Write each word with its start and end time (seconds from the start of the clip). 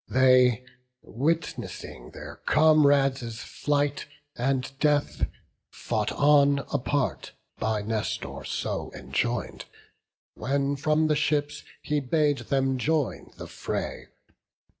They, 0.09 0.65
witnessing 1.03 2.09
their 2.09 2.37
comrades' 2.47 3.41
flight 3.43 4.07
and 4.35 4.71
death, 4.79 5.27
Fought 5.69 6.11
on 6.13 6.65
apart, 6.73 7.33
by 7.59 7.83
Nestor 7.83 8.43
so 8.43 8.89
enjoin'd, 8.95 9.65
When 10.33 10.75
from 10.75 11.05
the 11.05 11.15
ships 11.15 11.61
he 11.83 11.99
bade 11.99 12.39
them 12.49 12.79
join 12.79 13.29
the 13.37 13.45
fray. 13.45 14.07